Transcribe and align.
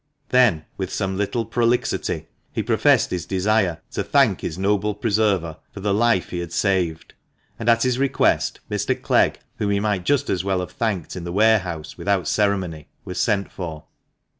Then, 0.29 0.65
with 0.77 0.91
some 0.91 1.15
little 1.15 1.45
prolixity, 1.45 2.25
he 2.51 2.63
professed 2.63 3.11
his 3.11 3.27
desire 3.27 3.81
to 3.91 4.03
"thank 4.03 4.41
his 4.41 4.57
noble 4.57 4.95
preserver" 4.95 5.57
for 5.71 5.79
the 5.79 5.93
life 5.93 6.29
he 6.31 6.39
had 6.39 6.51
saved; 6.51 7.13
and 7.59 7.69
at 7.69 7.83
his 7.83 7.99
request 7.99 8.61
Mr. 8.67 8.99
Clegg 8.99 9.41
(whom 9.57 9.69
he 9.69 9.79
might 9.79 10.03
just 10.03 10.27
as 10.31 10.43
well 10.43 10.61
have 10.61 10.71
thanked 10.71 11.15
in 11.15 11.23
the 11.23 11.31
warehouse 11.31 11.99
without 11.99 12.27
ceremony) 12.27 12.87
was 13.05 13.19
sent 13.19 13.51
for. 13.51 13.83